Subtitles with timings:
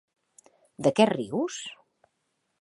[0.87, 1.61] De què rius?